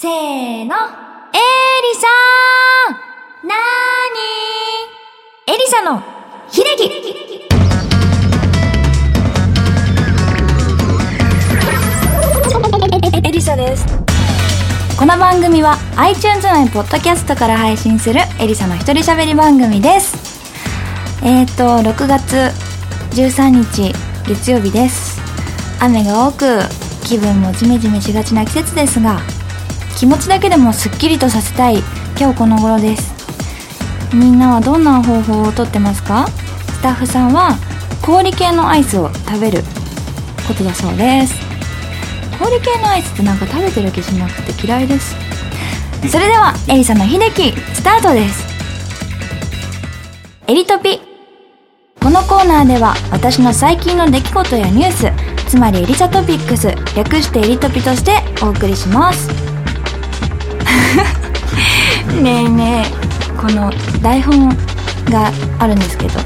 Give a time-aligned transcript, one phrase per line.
[0.00, 0.14] せーの。
[0.14, 0.70] エリ
[1.96, 6.00] サーなーにエリサの
[6.48, 6.84] 秀樹
[13.26, 13.84] エリサです。
[14.96, 20.16] この番組は iTunes 内ポッドキャストから配信するエリサの一人喋り番組です。
[21.24, 22.52] えーと、6月
[23.16, 23.92] 13日
[24.28, 25.20] 月曜日です。
[25.80, 26.60] 雨が多く
[27.02, 29.20] 気分もジメジメしがちな季節ですが
[29.98, 31.78] 気持ちだけでもすっきりとさせたい
[32.16, 33.12] 今日この頃です。
[34.14, 36.28] みんなはどんな方法をとってますか？
[36.28, 37.56] スタッフさんは
[38.00, 39.64] 氷系のアイスを食べる
[40.46, 41.34] ことだそうです。
[42.38, 45.16] 氷系のアイスってなんか食べてる気しなくて嫌いです。
[46.08, 48.46] それではエリサの秀樹スタートです。
[50.46, 51.00] エリトピ。
[52.00, 55.10] このコーナーでは私の最近の出来事やニュース
[55.50, 59.47] つまりエリサトピックス略してエリトピとしてお送りします。
[62.22, 63.70] ねえねえこの
[64.02, 64.48] 台本
[65.10, 66.20] があるんですけど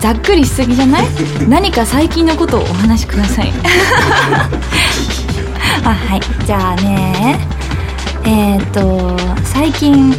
[0.00, 1.06] ざっくりしすぎじゃない？
[1.48, 3.52] 何か最近のことをお話しください。
[5.84, 6.20] あはい。
[6.44, 7.38] じゃあね
[8.24, 10.10] えーっと最近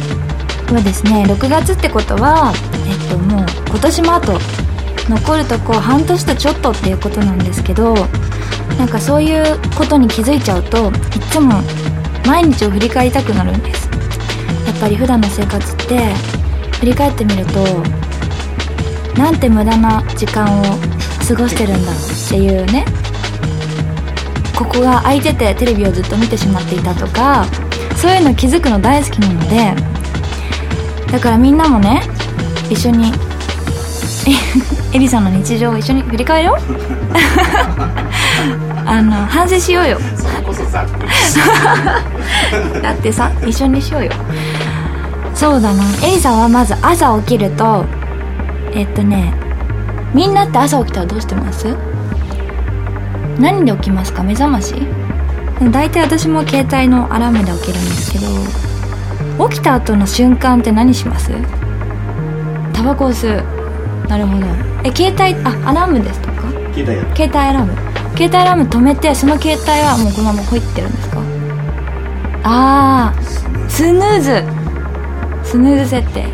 [0.72, 2.52] はですね6月ってことは
[2.86, 4.40] えっともう今年もあと
[5.08, 7.94] 残るとこ半年とちょっとっていうことなんですけど
[8.78, 11.60] なんかそういうことに気づいちゃうといつも
[12.26, 13.88] 毎日を振り返りたくなるんです。
[14.66, 16.12] やっぱり普段の生活って
[16.80, 17.64] 振り返ってみると
[19.16, 20.64] なんて無駄な時間を
[21.26, 21.94] 過ごしてるんだっ
[22.28, 22.84] ていうね
[24.56, 27.46] ここが空いててテレビをずっと見てしまっていたとか
[27.96, 29.74] そういうの気づくの大好きなので
[31.12, 32.02] だからみんなもね
[32.68, 33.12] 一緒に
[34.92, 36.58] エリさんの日常を一緒に振り返ろう。
[38.86, 39.98] あの反省しようよ。
[42.82, 44.12] だってさ一緒にしようよ。
[45.34, 45.82] そうだな。
[46.06, 47.84] エリさんはまず朝起きると
[48.72, 49.34] えっとね
[50.14, 51.76] みんなって朝起きたらどうしてます？
[53.38, 54.22] 何で起きますか？
[54.22, 54.74] 目覚まし？
[55.72, 61.32] 大体私も携帯のアラームで起きるんですけど起きた後の瞬間って何します？
[62.72, 63.42] タバコを吸う。
[64.08, 64.46] なるほど。
[64.84, 66.48] え携帯あアラームですとか？
[66.74, 67.72] 携帯や携帯アラーム
[68.16, 71.18] 携帯アラーム止めてその携帯はもうこのままほいってるんですか？
[72.44, 73.22] ああ
[73.68, 74.44] スヌーズ。
[75.48, 76.24] スヌーズ設定。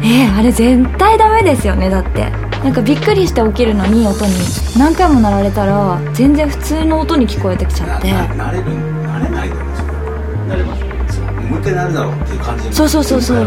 [0.00, 2.30] えー、あれ絶対ダメですよねだって。
[2.62, 4.32] なんかびっくりして起きるのに音に。
[4.78, 8.12] 何回も鳴られたら全然普通の音に聞こえてきちゃって。
[8.12, 8.64] ななれる
[9.02, 10.82] なれないだろうなれます
[11.16, 13.46] そうもう一回なるだろうっていう感じでそうそうそうそう。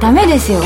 [0.00, 0.60] ダメですよ。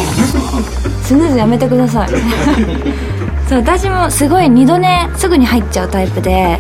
[1.03, 2.09] スヌーズやめてください
[3.49, 6.59] そう私もすごい二度寝すぐに入っちゃうタイプで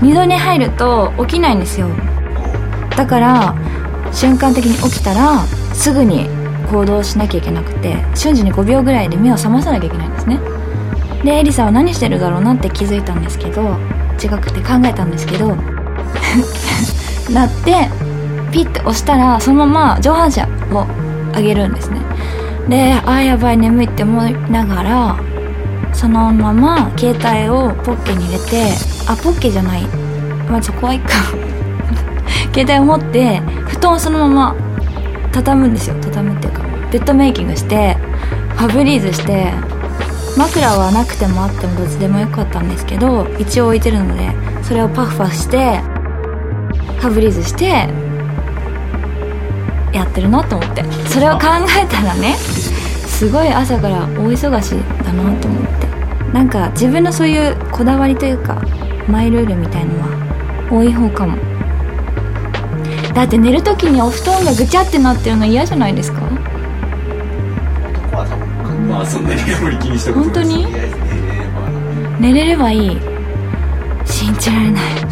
[0.00, 1.88] 二度寝入ると起きないんですよ。
[2.96, 3.54] だから
[4.12, 5.40] 瞬間的に起きたら
[5.74, 6.28] すぐに
[6.70, 10.38] 行動しなきゃいけなくて瞬時に5秒ぐらいで目を覚まさなきゃいけないんですね。
[11.24, 13.76] でエリさんは何してるだろうなって気づいたんですけど
[14.22, 15.56] 違くて考えたんですけど
[17.32, 17.88] なって
[18.50, 20.42] ピッて押したらそのまま上半身
[20.74, 20.86] を
[21.34, 21.98] 上げるんですね。
[22.68, 25.16] であーやばい眠いって思いながら
[25.92, 28.72] そのまま携帯をポッケに入れて
[29.06, 29.82] あポッケじゃない。
[30.48, 31.10] まあそこはいいか。
[32.54, 34.56] 携帯を持って布団をそのまま
[35.32, 35.96] 畳むんですよ。
[36.00, 37.96] 畳むっていうかベッドメイキングして
[38.56, 39.52] ファブリーズして
[40.36, 44.30] 枕はなくてもあってもどっちでもよかったんですけど一応置いてるので
[44.62, 45.80] それをパフパフして
[46.98, 47.88] ファブリーズして
[49.92, 50.82] やってるなと思って。
[51.08, 51.40] それを考
[51.78, 52.36] えたらね
[53.22, 54.70] すごい朝から大忙し
[55.04, 55.86] だなと思って。
[56.34, 58.60] なんか自分のそういうこだわりというか
[59.06, 60.08] マイルールみたいのは
[60.68, 61.36] 多い方かも。
[63.14, 66.20] だって寝る時にお布団がぐちゃってなってるの嫌じゃないですか？
[68.88, 70.66] まあそんなにあんまり気にしたことない本当に？
[72.18, 72.98] 寝れればいい。
[74.04, 74.94] 信じられない。
[74.94, 75.10] いやベ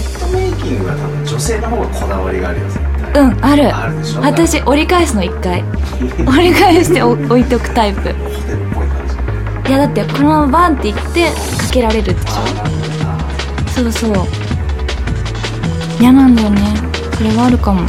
[0.00, 2.80] ッドメイキングは多分女性の方がこだわりがあるよ絶
[3.12, 3.22] 対。
[3.22, 3.76] うんある。
[3.76, 4.22] あるでしょ？
[4.22, 5.62] 私折り返すの一回
[6.26, 8.14] 折り返してお置いておくタイプ。
[9.68, 11.00] いやだってこのままバンっていって
[11.30, 13.80] かけられるでしょ？
[13.82, 14.12] そうそう。
[16.00, 16.60] 嫌なんだよね。
[17.16, 17.82] それはあるかも。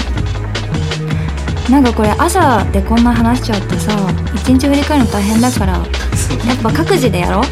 [1.70, 3.92] なんかこれ朝でこんな話しちゃうとさ
[4.34, 7.44] 一日振り返るの大変だからやっぱ各自でやろう。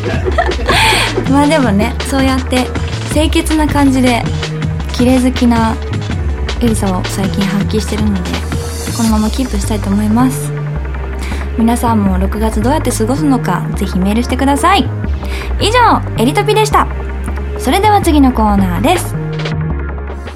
[1.30, 2.66] まあでもねそうやって
[3.12, 4.24] 清潔な感じで
[4.94, 5.74] 綺麗好きな
[6.62, 8.30] エリサを最近発揮してるので
[8.96, 10.50] このままキープしたいと思います。
[11.58, 14.88] 皆さんも6月どうやって過ごすのかぜひメールしてください。
[15.60, 16.86] 以上エリトピでした。
[17.58, 19.14] それでは次のコーナーです。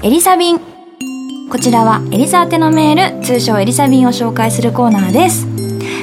[0.01, 0.59] エリサビン。
[1.49, 5.47] こちらはエリサ宛てのメール通称エリサビンを紹介するコーナーです。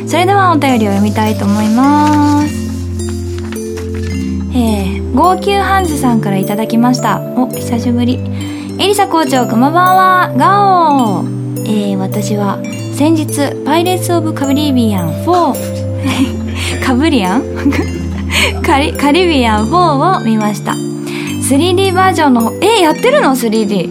[0.09, 2.55] それではお便りを読みたいと思います。
[4.55, 7.21] えー、号泣ハンズさんからいただきました。
[7.37, 8.15] お久しぶり。
[8.79, 10.33] エリサ校長こんばんは。
[10.37, 11.40] ガオー。
[11.73, 12.59] えー、私は
[12.97, 17.45] 先日パイレーツ・オブ・カリビアン4 カブリアン？
[18.67, 20.73] カリカリビアン4を見ました。
[20.73, 23.89] 3D バージョンのえー、やってるの？3D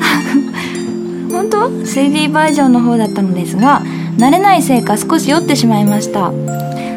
[1.30, 3.82] 本当？3D バージョンの方だったのですが
[4.16, 6.32] 慣れないせいか少し酔ってしまいました。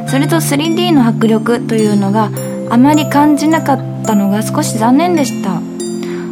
[0.07, 2.29] それと 3D の迫力というのが
[2.69, 5.59] あまり感じなかったのが少し残念でした。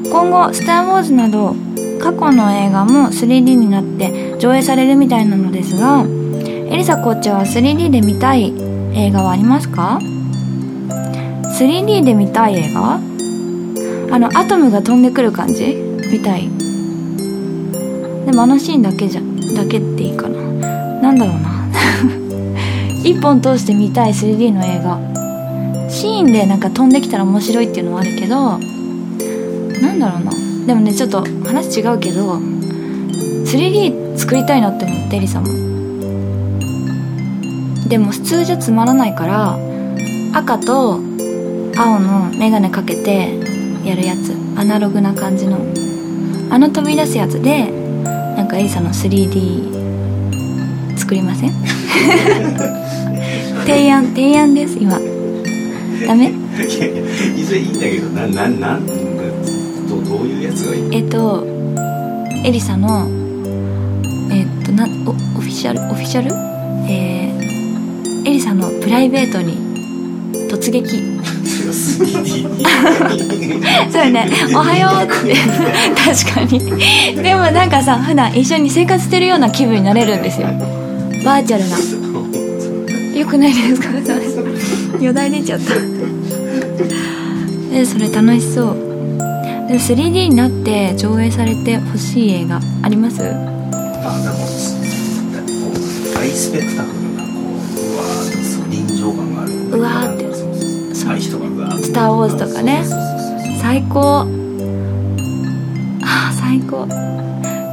[0.10, 1.56] 今後「スター・ウォーズ」など
[2.02, 8.54] 過去の映画も 3D になって上映されるみたいなのですがエリサコーチは 3D で見たい
[8.94, 10.00] 映画はありますか
[11.60, 12.96] ？3D で見たい映画？
[12.96, 15.76] あのアトムが飛んでくる感じ？
[16.12, 16.50] みたい。
[18.26, 19.22] でもあのシーンだけじゃ
[19.56, 20.42] だけっていいかな。
[21.02, 21.68] なんだろうな。
[23.04, 24.98] 一本通して見たい 3D の映画。
[25.90, 28.58] シーンでなんか飛んできたら面白いっていうのはあるけど
[29.82, 30.32] なんだろうな。
[30.66, 35.50] でもねちょっと話違うけど 3D 作りたいなって思ってエリさんも。
[37.88, 39.58] でも普通じゃつまらないから
[40.34, 41.00] 赤と
[41.76, 43.40] 青の眼鏡かけて
[43.84, 44.34] やるやつ。
[44.58, 45.58] アナログな感じの。
[46.52, 47.72] あの飛び出すやつで
[48.36, 51.52] なんかエリさんの 3D 作りません？
[53.66, 55.00] 提案提案です今。
[56.08, 56.32] ダメ？
[57.38, 58.86] いずれいいんだけどなななん？
[60.92, 61.46] えっと
[62.46, 63.08] エリサの
[64.32, 66.34] えっとなおオフィシャルオフィシャル？
[66.90, 69.58] えー、エリサのプライベートに
[70.50, 71.12] 突撃。
[73.92, 75.36] そうね「おはよう」って。
[75.96, 76.60] 確かに。
[77.22, 80.48] でもなんかさ普段一緒に生活してるような気分になれるんですよ。
[81.24, 81.78] バーチャルな。
[83.20, 83.90] よくないですか？
[85.04, 85.74] よだれ出ちゃった。
[87.74, 88.76] でそれ楽しそう
[89.72, 93.22] で 3D になって上映されてほしい映画あります？
[93.24, 93.36] あでも
[96.14, 99.52] ハイスペクタクルなこううわー臨場感がある。
[99.70, 100.22] うわーって
[101.84, 102.84] スター・ウォーズとかね。
[103.62, 104.26] 最高。
[106.04, 106.86] あー最高。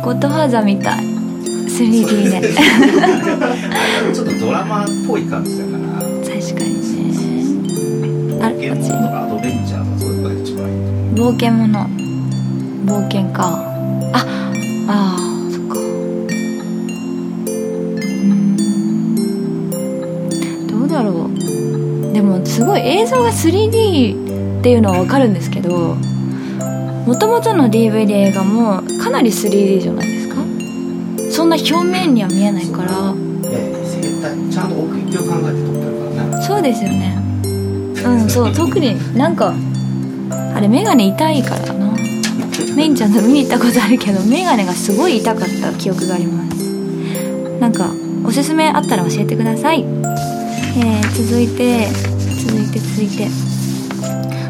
[0.04, 1.04] ゴッドファーザーみたい。
[1.04, 2.38] 3D で。
[2.48, 5.78] あちょっとドラマっぽい感じだから。
[5.98, 8.40] 確かにね。
[8.40, 11.88] あ冒険こっち物とかアドベンチャーとかそういうのが一番いい冒険もの
[12.86, 13.64] 冒険か
[14.12, 14.24] あ
[14.86, 15.80] あーそっか。
[15.80, 15.80] う
[18.22, 18.56] ん。
[20.68, 22.12] どうだろう。
[22.12, 30.36] でもすごい映像が 3D っていうのは分かるんですけどもともとの DVD 映画もかなり 3D じゃないですか。
[31.32, 33.12] そんな表面には見えないから。
[33.12, 33.18] ね
[34.00, 36.42] 絶対ちゃんと奥行きを考えて撮ってるからね。
[36.46, 37.18] そうですよね。
[38.04, 38.52] うんそう。
[38.54, 39.52] 特になんか
[40.58, 41.92] あれ眼鏡痛いからな。
[42.74, 46.56] メインちゃんと見に行ったことあるけど眼鏡がすごい痛かった記憶があります。
[47.60, 47.92] なんか
[48.26, 49.82] おすすめあったら教えてください。
[49.82, 51.86] えー、続いて
[52.44, 53.28] 続いて続いて。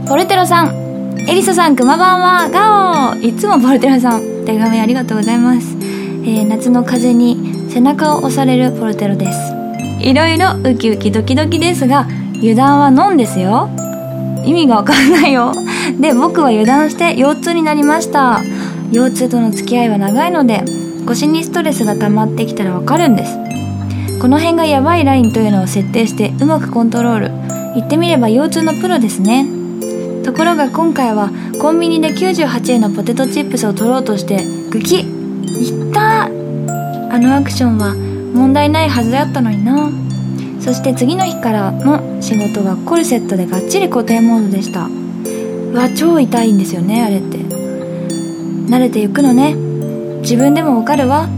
[0.09, 1.19] ポルテロさん。
[1.29, 2.49] エリサさんくまばんは。
[2.49, 9.39] ガオいつもポルテロさん手紙ありがとうございます、えー、夏の風に背中を押されるポルテロです。
[10.01, 12.07] いろいろウキウキドキドキですが
[12.37, 13.69] 油断はノンですよ。
[14.47, 15.53] 意味がわかんないよ。
[16.01, 18.41] で僕は油断して腰痛になりました。
[18.93, 20.63] 腰痛との付き合いは長いので
[21.07, 23.37] 腰にストレスが溜まってきたらわかるんです。
[24.21, 27.31] この辺がヤバいラインというのを設定してうまくコントロール。
[27.75, 29.47] 言ってみれば腰痛のプロですね。
[30.25, 35.01] ところが今回はコンビニで98円のポテトチップスを取ろうとしてグキ。
[35.01, 37.95] いったあのアクションは
[38.35, 39.91] 問題ないはずだったのにな。
[40.61, 44.98] そして次の日からの仕事はコルセットでがっちり固定モードでした。
[45.71, 47.39] うわ超痛いんですよねあれって。
[47.39, 49.55] 慣れていくのね。
[50.23, 51.29] 自分でもわかるわ。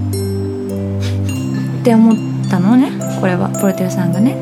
[1.81, 2.17] って思っ
[2.49, 3.49] たのねこれは。
[3.61, 4.37] ポルテルさんがね。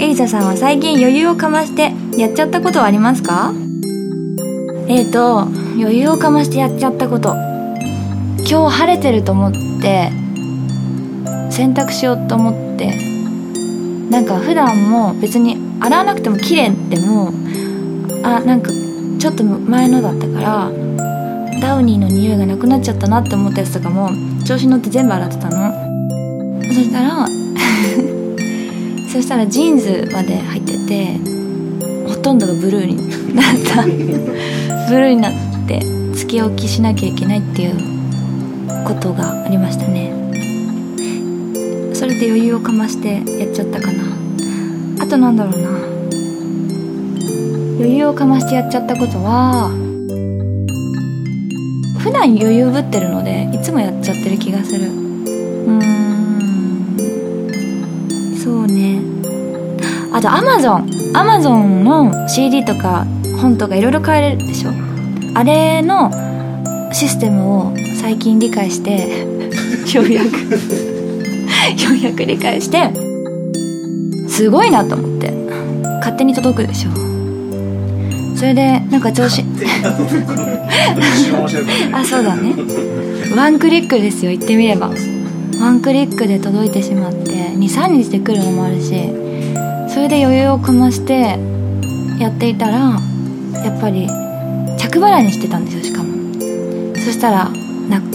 [0.00, 3.52] エリサさんは最近余裕をかましてやっちゃったことはありますか？
[4.88, 5.42] えーと
[5.80, 7.34] 余裕をかましてやっちゃったこと。
[8.46, 10.10] 今日晴れてると思って
[11.50, 12.92] 洗濯しようと思って。
[14.10, 17.32] なんか普段も別に洗わなくても綺麗でも
[18.26, 18.70] あなんか
[19.18, 20.72] ちょっと前のだったから
[21.60, 24.10] ダウニーの匂いがなくなっちゃったなって思ったやつとかも
[24.44, 25.72] 調子乗って全部洗ってたの。
[26.66, 27.26] そしたら
[29.12, 31.18] そしたらジーンズまで入ってて
[32.08, 33.84] ほとんどがブルーになった。
[33.84, 33.90] ブ
[34.98, 35.32] ルーになっ
[35.68, 35.80] て
[36.14, 37.76] つけ置きしなきゃいけないっていう
[38.84, 40.12] ことがありましたね。
[41.94, 44.02] それで余裕をかましてやっちゃったかな。
[45.00, 45.93] あとなんだろうな。
[47.76, 49.70] 余裕をかましてやっちゃったことは
[51.98, 54.90] 普段余裕ぶってるのでいつもやっちゃってる気がする。
[54.90, 54.90] う
[55.72, 55.80] ん。
[58.36, 59.00] そうね。
[60.12, 60.86] あとアマゾン。
[61.14, 63.06] アマゾンの CD とか
[63.40, 64.70] 本とかいろいろ買えるでしょ。
[65.34, 66.10] あれの
[66.92, 69.24] システムを最近理解して
[69.96, 70.26] ようやく。
[70.30, 72.90] ようやく理解して
[74.28, 75.32] すごいなと思って。
[76.00, 77.13] 勝手に届くでしょ。
[78.34, 79.42] それでなんか調子
[81.92, 82.54] あそうだね。
[83.36, 84.90] ワンクリックですよ言ってみれば。
[85.60, 87.30] ワンクリックで届いてしまって。
[87.50, 88.90] 23日で来るのもあるし。
[89.88, 91.38] それで余裕をかまして
[92.18, 93.00] やっていたら
[93.62, 94.08] やっぱり
[94.78, 96.12] 着払いにしてたんですよしかも。
[96.96, 97.48] そしたら
[97.88, 98.06] なく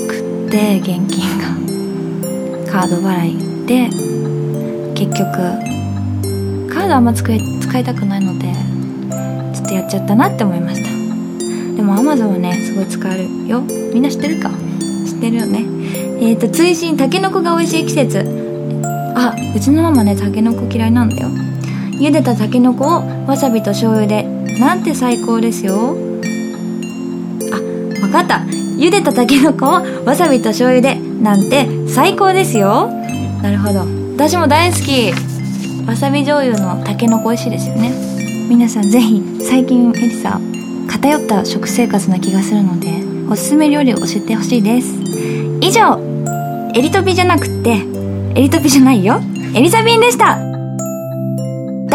[0.48, 1.50] って現金が。
[2.72, 3.90] カード払いで
[4.94, 5.32] 結局
[6.72, 8.54] カードあんま使い使いたくないので
[9.70, 10.90] とやっちゃったなって思いました。
[11.76, 13.62] でも Amazon はねすごい使えるよ。
[13.62, 14.50] みんな知ってるか？
[15.06, 15.60] 知ってるよね。
[16.20, 18.26] えっ、ー、と追伸たけのこが美味しい季節。
[19.16, 21.30] あうちのママねたけのこ嫌いなんだよ。
[22.00, 24.24] 茹でたたけのこをわさびと醤油で
[24.60, 25.98] なんて最高ですよ。
[27.52, 28.46] あわかった。
[28.78, 32.88] 茹でたたけのこをわさびと醤油でなんて最高ですよ。
[33.42, 33.86] なるほど。
[34.16, 35.12] 私も大好き。
[35.88, 38.09] わさび醤油のたけのこ美味しいですよね。
[38.50, 40.42] 皆さんぜひ最近エリサ
[40.90, 42.90] 偏った食生活な気がするので
[43.30, 44.92] おすすめ料理を教えてほしいです。
[45.62, 46.00] 以上
[46.74, 47.86] エリトピじゃなくって
[48.34, 49.22] エリトピじゃないよ。
[49.54, 50.40] エリザビンでした。
[50.40, 50.44] ド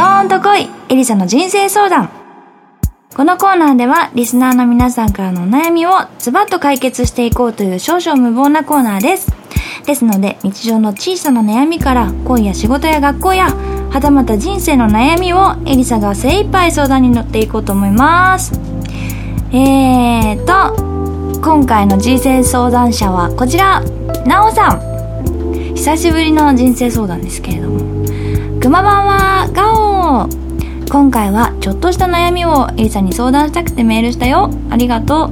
[0.00, 2.08] ーンと来いエリサの人生相談。
[3.16, 9.32] このコーナーではリスナーの皆さんからのお悩みをズバッと解決していこうという少々無謀なコーナーです。
[9.86, 13.48] ですので日常の小さな悩みから恋や仕事や学校や
[13.94, 18.52] はたまた人生の悩みをエリサが精一杯相談に乗っていこうと思います。
[19.52, 23.84] えーと、今回の人生相談者はこちら、
[24.26, 25.74] なおさん。
[25.76, 28.04] 久しぶりの人生相談ですけれども。
[28.58, 30.28] くまばんは、ガオ
[30.90, 35.30] 今回はちょっとした悩みをエリさんに相談したくてメールしたよありがとう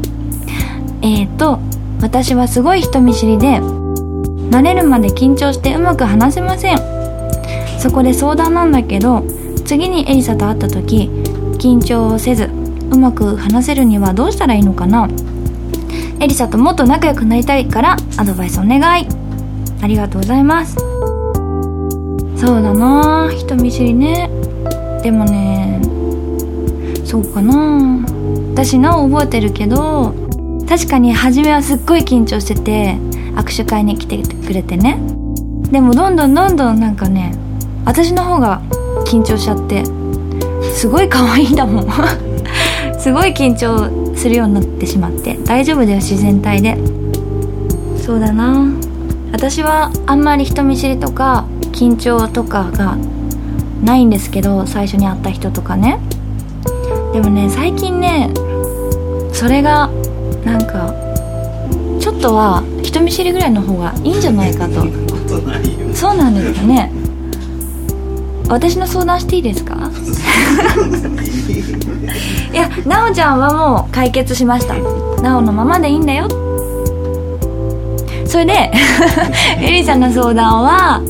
[1.02, 1.58] えーと
[2.00, 6.91] 私はすごい人見知りで慣れるまで緊張してうまく話せません
[7.82, 9.24] そこで相談なんだけど
[9.64, 11.10] 次にエリサと会った時
[11.58, 12.44] 緊張をせず
[12.92, 15.08] うまく話せるにはどうしたらいいのかな。
[16.20, 19.08] エリサともっと仲良くなりたいからアドバイスお願い。
[19.80, 20.76] ありがとうございます。
[22.36, 24.30] そうだな人見知りね。
[25.02, 25.80] でもね
[27.04, 28.06] そうかな。
[28.52, 30.14] 私なお覚えてるけど
[30.68, 32.94] 確かに初めはすっごい緊張してて
[33.34, 35.00] 握手会に来てくれてね。
[35.72, 37.34] でもどんどんどんどんなんかね
[37.84, 38.60] 私の方が
[39.06, 39.84] 緊張しちゃって
[40.74, 41.86] すごい可愛いんだもん。
[42.98, 46.78] すごい緊張するようになってしまって大丈夫だよ自然体で。
[47.96, 48.66] そうだな。
[49.32, 52.96] 私はあんまり人見知りとか緊張とかが
[53.82, 55.98] ないんですけど最初に会った人とかね。
[57.12, 58.30] でもね最近ね
[59.32, 59.90] それが
[60.44, 60.94] なんか
[61.98, 64.86] ちょっとは人見知りぐらいの方がいいんじゃないかと。
[65.94, 66.92] そうなんですかね
[68.52, 69.74] 私の相談していいですか？
[72.52, 74.74] いや奈緒ちゃんはもう解決しました。
[74.74, 76.28] 奈緒のままでいいんだよ。
[78.26, 78.70] それで
[79.60, 81.00] エリさんの相談は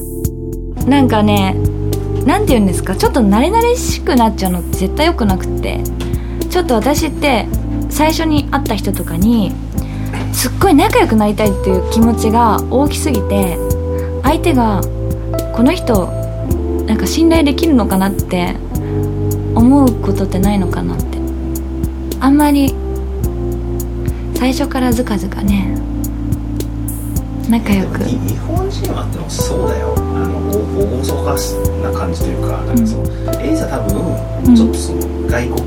[0.87, 1.57] なんかね
[2.27, 2.95] 何て言うんですか？
[2.95, 5.81] ちょっと慣れ慣れしくなっちゃうのって絶対良くなくって。
[6.51, 7.47] ちょっと私って
[7.89, 9.53] 最初に会った人とかに
[10.33, 13.57] すっごい仲良くなりたいっていう気持ちが大きすぎて
[14.23, 14.83] 相手が
[15.55, 16.13] この人
[16.87, 18.55] なんか信頼できるのかなって
[19.55, 21.19] 思うことってないのかなって。
[22.21, 22.75] あんまり
[24.35, 25.77] 最初からずかずかね
[27.49, 28.05] 仲良く。
[28.05, 29.95] 日本人はでもそうだよ。
[29.97, 30.51] あの
[31.01, 31.35] 大そか
[31.83, 33.11] な感じというかなんかそう、うん、
[33.41, 35.59] エリザ多分ちょっとその外国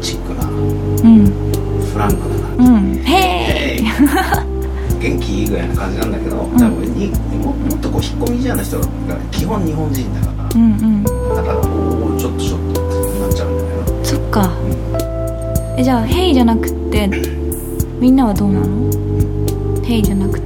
[0.00, 1.26] チックな、うん、
[1.92, 3.82] フランクな感じ、うん、へえ
[5.00, 8.86] 元気いいぐらいな感じなんだけど、多分にももっとこう引っ込み思案な人が
[9.30, 11.10] 基本日本人だから、うんうん、だ
[11.42, 14.56] からおおちょっとちょっとってなっちゃうんだよなそっか、
[15.72, 17.10] うん、えじゃあ「ヘイ」じゃなくて
[17.98, 18.90] みんなはどうなの
[19.82, 20.44] 「ヘイ」じゃなくて。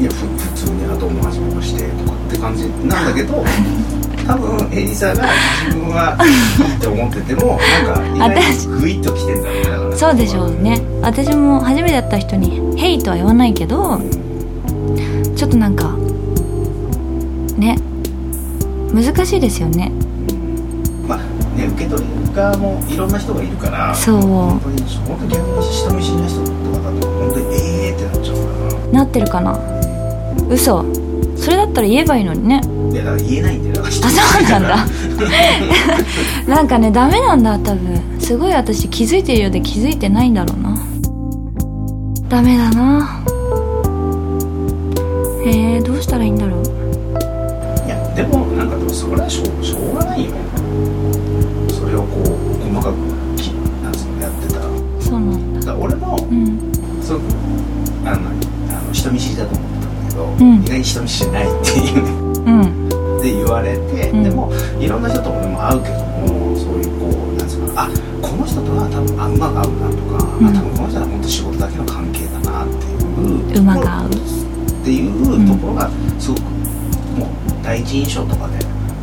[0.00, 0.16] いや普
[0.56, 2.64] 通にあとも始めましてとかって感じ。
[2.88, 3.44] なんだけど
[4.26, 5.28] 多分エリサが
[5.64, 6.16] 自分は
[6.58, 10.80] いいって思っててもなんか意外にグイッときてんだろうねだからそうでしょうね。
[11.02, 14.00] 私も初めて会った人に「ヘイ」とは言わないけど
[15.36, 15.94] ちょっとなんか
[17.56, 17.78] ね
[18.92, 19.90] 難しいですよね。
[21.08, 21.18] まあ
[21.56, 24.20] ね受け取り側もいろんな人がいるからそう。
[24.20, 28.36] 本当に本当に逆に人見知りな人とかだと本当にええー、ってなっちゃう
[28.70, 28.92] から。
[28.92, 29.58] なってるかな。
[30.48, 30.84] 嘘。
[31.36, 32.60] それだったら言えばいいのにね。
[32.92, 34.86] いやだから言えないんだよあそうなんだ。
[36.46, 38.00] なんかねダメなんだ多分。
[38.18, 40.76] すごい私気づいてるようで気づいてないんだろうな。
[42.28, 43.24] ダメだな。
[45.44, 46.81] へえどうしたらいいんだろう
[49.02, 50.30] それはしょうしょうがないよ
[51.74, 52.94] それをこう細かく
[53.34, 53.50] き
[53.82, 54.60] なんつうのやってた。
[54.62, 54.66] ら
[55.02, 55.66] そうなんだ。
[55.66, 56.72] だ俺も、うん。
[57.02, 57.22] すごく
[58.06, 58.30] あの
[58.70, 60.62] あの人見知りだと思ってたんだけど、うん。
[60.62, 62.10] 意外に人見知りないっていうね。
[62.46, 63.18] うん。
[63.18, 64.22] で言われて、うん。
[64.22, 67.90] でもいろんな人と俺も会うけどもそういうこうなんつうのあ
[68.22, 70.46] この人とは多分あ馬が合うなとか、うん。
[70.46, 74.10] あ多分この人は本当仕事だけの関係だなっていう馬が合う。
[74.14, 75.10] っていう
[75.46, 75.90] ところが
[76.20, 76.42] すごく
[77.18, 77.28] もう
[77.62, 78.61] 第一印象とかで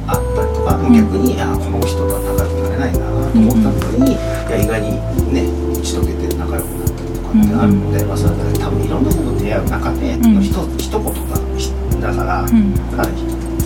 [0.10, 4.18] あったりとか、ん逆にあこの人とは仲良くなれないなと思ったのに、い
[4.50, 4.98] や意外に
[5.34, 5.46] ね
[5.78, 10.34] 打ち解けて仲良くなったりとかってあるので、まあ、それは多分いろんな人と出会う中でん。
[10.34, 12.74] のひと、一言だだから、ん。
[12.98, 13.10] だから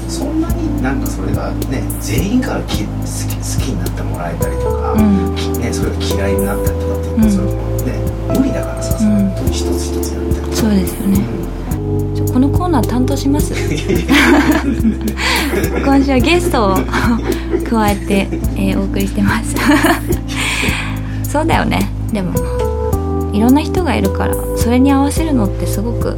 [0.10, 7.32] そんなになんかそれがね全員からき好き好きになってもらえたりとか、ね、それが嫌いになったりとかっていうん。
[7.32, 7.54] それも
[7.88, 7.98] ね
[8.38, 11.18] 無理だからさ、それに一つ一つやってるそうですよね
[12.34, 13.54] このコーナー担当します。
[15.86, 16.76] 今週はゲストを
[17.70, 19.56] 加えて、えーお送りしてます。
[21.30, 21.88] そうだよね。
[22.12, 22.34] でも
[23.32, 26.18] いろんな人がいるからそれに合わせるのってすごく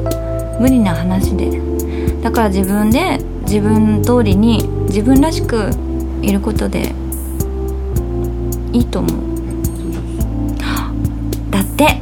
[0.61, 1.61] 無理な話で。
[2.23, 5.69] だから自分で自分通りに自分らしく
[6.21, 6.95] いることで
[8.71, 9.11] いいと思う。
[11.51, 12.01] だって。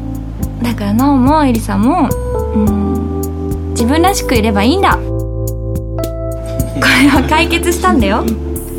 [0.61, 2.07] だからなおもえりさんも
[2.55, 2.92] うん
[3.73, 4.95] 自分らしくいればいいんだ。
[4.95, 4.99] こ
[6.79, 8.23] れは解決したんだよ。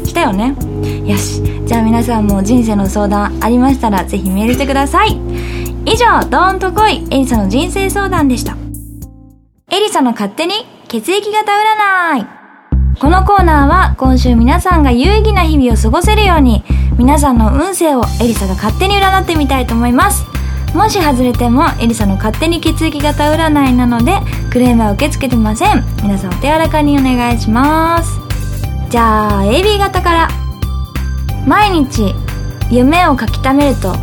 [0.05, 0.55] したよね。
[1.05, 1.43] よし。
[1.67, 5.19] じゃあ皆さんも人生の相談ありましたらぜひメールしてください。
[5.87, 7.05] 以上「どーんとこい。
[7.11, 8.57] エリサの人生相談」でした。
[9.71, 10.55] エリサの勝手に
[10.89, 12.27] 血液型占い。
[13.01, 16.63] このコーナーは今週皆さんが有意義な日々を過ごせるように
[16.97, 20.25] 皆さんの運勢をエリサが勝手に占ってみたいと思います。
[20.75, 24.19] もし外れてもエリサの勝手に血液型占いなので
[24.51, 25.85] クレームは受け付けてません。
[26.03, 28.21] 皆さんお手柔らかにお願いします。
[28.91, 30.29] じゃあ AB 型から。
[31.47, 32.15] 毎日
[32.71, 33.95] 夢を書き溜めると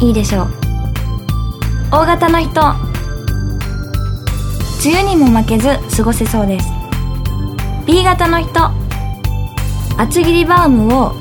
[0.00, 0.48] いいでしょう。
[1.92, 2.60] O 型の人。
[4.84, 6.68] 梅雨にも負けず過ごせそうです。
[7.86, 8.70] B 型の人。
[9.96, 11.12] 厚切りバウムを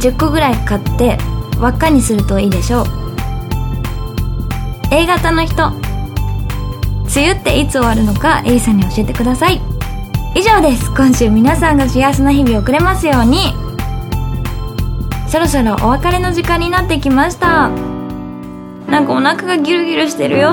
[0.00, 1.18] 10個ぐらい買って
[1.58, 3.03] 輪っかにするといいでしょう。
[4.90, 5.70] A 型の人。
[7.14, 9.60] 梅雨っていつ終わるのか A さんに教えてください。
[10.34, 10.90] 以上です。
[10.90, 13.54] 今週皆さんが幸せな日々を送れますように。
[15.28, 17.70] そろそろお別れの時間になってきました。
[18.88, 20.52] なんかお腹がギュルギュルしてるよ。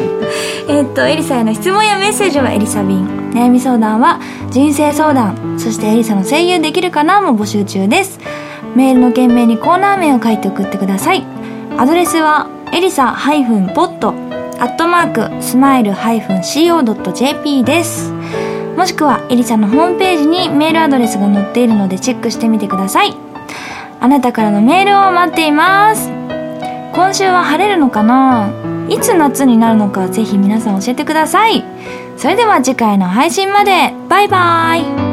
[0.68, 4.18] えっとエリサへの質問やメッセージはエリサ便悩み相談は
[4.50, 8.18] 人生相談そしてエリサの声優できるかなも募集中です。
[8.74, 11.24] メールの件名にコーナー名を書いて送ってください。
[11.78, 14.08] アドレスはエリサ -bot
[14.58, 18.12] アットマークスマイル -co.jp です。
[18.76, 23.16] もしくはエリサのホームページにメールアドレスが載っているのでチェックしてみてください。
[24.00, 26.10] あなたからのメールを待っています。
[26.92, 28.48] 今週は晴れるのかな？
[28.88, 31.64] いつ夏になるのかぜひ皆さん教えてください。
[32.16, 33.92] それでは次回の配信まで。
[34.08, 35.05] バイバーイ。